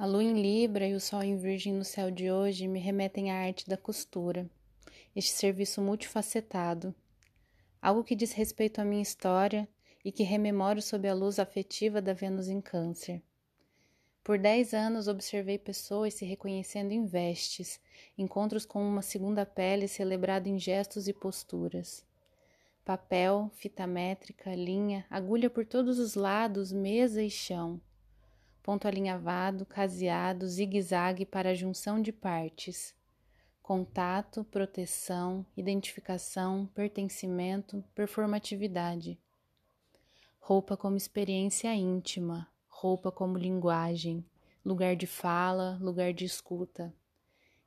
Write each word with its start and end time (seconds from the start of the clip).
A 0.00 0.06
lua 0.06 0.22
em 0.22 0.40
Libra 0.40 0.86
e 0.86 0.94
o 0.94 1.00
sol 1.00 1.24
em 1.24 1.36
Virgem 1.36 1.74
no 1.74 1.84
céu 1.84 2.08
de 2.08 2.30
hoje 2.30 2.68
me 2.68 2.78
remetem 2.78 3.32
à 3.32 3.34
arte 3.34 3.68
da 3.68 3.76
costura, 3.76 4.48
este 5.14 5.32
serviço 5.32 5.82
multifacetado, 5.82 6.94
algo 7.82 8.04
que 8.04 8.14
diz 8.14 8.30
respeito 8.30 8.80
à 8.80 8.84
minha 8.84 9.02
história 9.02 9.68
e 10.04 10.12
que 10.12 10.22
rememoro 10.22 10.80
sob 10.80 11.08
a 11.08 11.12
luz 11.12 11.40
afetiva 11.40 12.00
da 12.00 12.12
Vênus 12.12 12.46
em 12.46 12.60
Câncer. 12.60 13.20
Por 14.22 14.38
dez 14.38 14.72
anos 14.72 15.08
observei 15.08 15.58
pessoas 15.58 16.14
se 16.14 16.24
reconhecendo 16.24 16.92
em 16.92 17.04
vestes, 17.04 17.80
encontros 18.16 18.64
com 18.64 18.80
uma 18.80 19.02
segunda 19.02 19.44
pele 19.44 19.88
celebrado 19.88 20.48
em 20.48 20.60
gestos 20.60 21.08
e 21.08 21.12
posturas. 21.12 22.06
Papel, 22.84 23.50
fita 23.52 23.84
métrica, 23.84 24.54
linha, 24.54 25.04
agulha 25.10 25.50
por 25.50 25.66
todos 25.66 25.98
os 25.98 26.14
lados, 26.14 26.70
mesa 26.70 27.20
e 27.20 27.28
chão 27.28 27.80
ponto 28.68 28.86
alinhavado, 28.86 29.64
caseado, 29.64 30.46
zigue-zague 30.46 31.24
para 31.24 31.54
junção 31.54 32.02
de 32.02 32.12
partes. 32.12 32.94
Contato, 33.62 34.44
proteção, 34.44 35.46
identificação, 35.56 36.66
pertencimento, 36.74 37.82
performatividade. 37.94 39.18
Roupa 40.38 40.76
como 40.76 40.98
experiência 40.98 41.74
íntima, 41.74 42.46
roupa 42.68 43.10
como 43.10 43.38
linguagem, 43.38 44.22
lugar 44.62 44.96
de 44.96 45.06
fala, 45.06 45.78
lugar 45.80 46.12
de 46.12 46.26
escuta. 46.26 46.94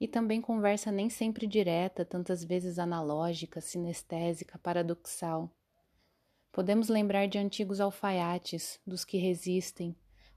E 0.00 0.08
também 0.08 0.40
conversa 0.40 0.90
nem 0.90 1.10
sempre 1.10 1.46
direta, 1.46 2.06
tantas 2.06 2.42
vezes 2.42 2.78
analógica, 2.78 3.60
sinestésica, 3.60 4.58
paradoxal. 4.58 5.54
Podemos 6.50 6.88
lembrar 6.88 7.28
de 7.28 7.36
antigos 7.36 7.80
alfaiates, 7.80 8.80
dos 8.86 9.04
que 9.04 9.18
resistem, 9.18 9.94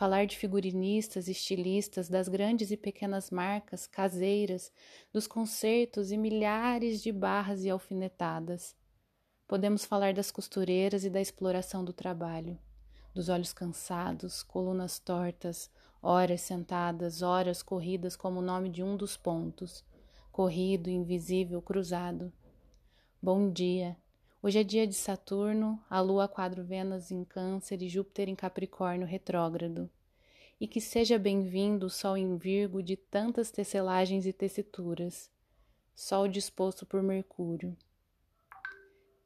falar 0.00 0.24
de 0.24 0.34
figurinistas, 0.34 1.28
estilistas, 1.28 2.08
das 2.08 2.26
grandes 2.26 2.70
e 2.70 2.76
pequenas 2.78 3.30
marcas 3.30 3.86
caseiras, 3.86 4.72
dos 5.12 5.26
concertos 5.26 6.10
e 6.10 6.16
milhares 6.16 7.02
de 7.02 7.12
barras 7.12 7.64
e 7.64 7.68
alfinetadas. 7.68 8.74
Podemos 9.46 9.84
falar 9.84 10.14
das 10.14 10.30
costureiras 10.30 11.04
e 11.04 11.10
da 11.10 11.20
exploração 11.20 11.84
do 11.84 11.92
trabalho, 11.92 12.58
dos 13.12 13.28
olhos 13.28 13.52
cansados, 13.52 14.42
colunas 14.42 14.98
tortas, 14.98 15.70
horas 16.00 16.40
sentadas, 16.40 17.20
horas 17.20 17.62
corridas 17.62 18.16
como 18.16 18.40
o 18.40 18.42
nome 18.42 18.70
de 18.70 18.82
um 18.82 18.96
dos 18.96 19.18
pontos, 19.18 19.84
corrido, 20.32 20.88
invisível, 20.88 21.60
cruzado. 21.60 22.32
Bom 23.22 23.50
dia. 23.50 23.98
Hoje 24.42 24.58
é 24.58 24.64
dia 24.64 24.86
de 24.86 24.94
Saturno, 24.94 25.78
a 25.90 26.00
Lua 26.00 26.26
quadro 26.26 26.64
Vênus 26.64 27.10
em 27.10 27.24
Câncer 27.24 27.82
e 27.82 27.90
Júpiter 27.90 28.26
em 28.26 28.34
Capricórnio 28.34 29.06
retrógrado 29.06 29.90
e 30.58 30.66
que 30.66 30.80
seja 30.80 31.18
bem-vindo 31.18 31.84
o 31.84 31.90
sol 31.90 32.16
em 32.16 32.38
Virgo 32.38 32.82
de 32.82 32.96
tantas 32.96 33.50
tecelagens 33.50 34.24
e 34.24 34.32
tessituras, 34.32 35.30
sol 35.94 36.26
disposto 36.26 36.86
por 36.86 37.02
Mercúrio. 37.02 37.76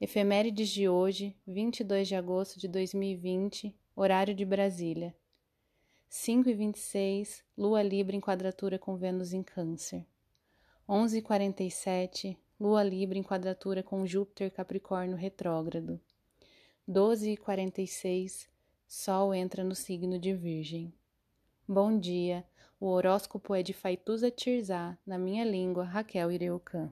Efemérides 0.00 0.70
de 0.70 0.88
hoje, 0.88 1.36
22 1.46 2.08
de 2.08 2.16
agosto 2.16 2.58
de 2.58 2.66
2020, 2.66 3.72
horário 3.94 4.34
de 4.34 4.44
Brasília. 4.44 5.14
5 6.08 6.48
e 6.48 6.54
26, 6.54 7.44
Lua 7.56 7.80
Libra 7.80 8.16
em 8.16 8.20
quadratura 8.20 8.76
com 8.76 8.96
Vênus 8.96 9.32
em 9.32 9.44
Câncer. 9.44 10.04
11 10.88 11.18
e 11.18 11.22
47, 11.22 12.36
Lua 12.58 12.82
Libra 12.82 13.18
em 13.18 13.22
quadratura 13.22 13.82
com 13.82 14.06
Júpiter 14.06 14.50
Capricórnio 14.50 15.14
retrógrado. 15.14 16.00
12 16.88 17.32
e 17.32 17.36
46, 17.36 18.48
Sol 18.88 19.34
entra 19.34 19.62
no 19.62 19.74
signo 19.74 20.18
de 20.18 20.32
Virgem. 20.32 20.90
Bom 21.68 21.98
dia. 21.98 22.46
O 22.80 22.86
horóscopo 22.86 23.54
é 23.54 23.62
de 23.62 23.74
Faituza 23.74 24.30
Tirzá, 24.30 24.96
na 25.06 25.18
minha 25.18 25.44
língua, 25.44 25.84
Raquel 25.84 26.32
Ireucan. 26.32 26.90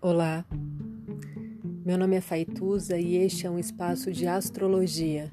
Olá, 0.00 0.44
meu 1.86 1.96
nome 1.96 2.16
é 2.16 2.20
Faituza 2.20 2.98
e 2.98 3.14
este 3.18 3.46
é 3.46 3.50
um 3.50 3.58
espaço 3.58 4.10
de 4.10 4.26
astrologia. 4.26 5.32